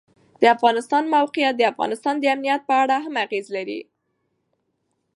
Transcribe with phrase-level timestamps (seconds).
[0.41, 3.79] د افغانستان د موقعیت د افغانستان د امنیت په اړه هم اغېز لري.